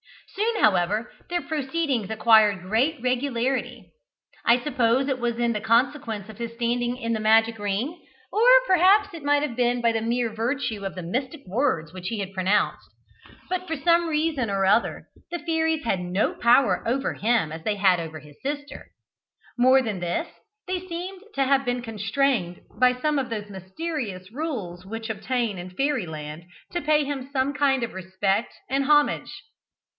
Soon, 0.35 0.63
however, 0.63 1.11
their 1.29 1.41
proceedings 1.41 2.09
acquired 2.09 2.61
greater 2.61 3.01
regularity. 3.03 3.91
I 4.45 4.63
suppose 4.63 5.07
it 5.07 5.19
was 5.19 5.37
in 5.37 5.53
consequence 5.61 6.27
of 6.27 6.39
his 6.39 6.53
standing 6.53 6.97
in 6.97 7.13
the 7.13 7.19
magic 7.19 7.59
ring, 7.59 8.01
or 8.31 8.41
perhaps 8.65 9.13
it 9.13 9.23
might 9.23 9.43
have 9.43 9.55
been 9.55 9.79
by 9.79 9.91
the 9.91 10.01
mere 10.01 10.33
virtue 10.33 10.85
of 10.85 10.95
the 10.95 11.03
mystic 11.03 11.41
words 11.45 11.93
which 11.93 12.07
he 12.07 12.19
had 12.19 12.33
pronounced; 12.33 12.89
but 13.47 13.67
for 13.67 13.75
some 13.75 14.07
reason 14.07 14.49
or 14.49 14.65
other 14.65 15.07
the 15.29 15.37
fairies 15.37 15.83
had 15.83 15.99
no 15.99 16.33
power 16.33 16.81
over 16.87 17.13
him 17.13 17.51
as 17.51 17.63
they 17.63 17.75
had 17.75 17.99
had 17.99 18.07
over 18.07 18.19
his 18.19 18.41
sister. 18.41 18.87
More 19.59 19.83
than 19.83 19.99
this, 19.99 20.27
they 20.65 20.79
seemed 20.87 21.21
to 21.35 21.43
have 21.43 21.63
been 21.63 21.83
constrained 21.83 22.61
by 22.79 22.93
some 22.99 23.17
one 23.17 23.25
of 23.25 23.29
those 23.29 23.49
mysterious 23.51 24.31
rules 24.31 24.83
which 24.85 25.09
obtain 25.11 25.59
in 25.59 25.69
Fairy 25.69 26.07
land 26.07 26.45
to 26.71 26.81
pay 26.81 27.03
him 27.03 27.29
some 27.31 27.53
kind 27.53 27.83
of 27.83 27.93
respect 27.93 28.55
and 28.67 28.85
homage. 28.85 29.43